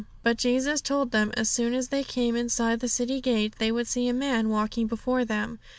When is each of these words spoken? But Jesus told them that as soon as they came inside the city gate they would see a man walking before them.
But 0.23 0.37
Jesus 0.39 0.81
told 0.81 1.11
them 1.11 1.29
that 1.29 1.37
as 1.37 1.47
soon 1.51 1.75
as 1.75 1.89
they 1.89 2.03
came 2.03 2.35
inside 2.35 2.79
the 2.79 2.87
city 2.87 3.21
gate 3.21 3.53
they 3.59 3.71
would 3.71 3.85
see 3.85 4.07
a 4.07 4.13
man 4.15 4.49
walking 4.49 4.87
before 4.87 5.23
them. 5.25 5.59